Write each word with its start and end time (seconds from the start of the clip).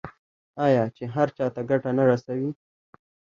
آیا 0.65 0.83
چې 0.95 1.03
هر 1.15 1.27
چا 1.37 1.45
ته 1.55 1.61
ګټه 1.69 1.91
نه 1.97 2.03
رسوي؟ 2.09 2.49